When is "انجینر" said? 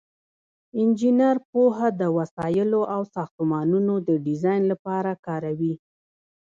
0.81-1.37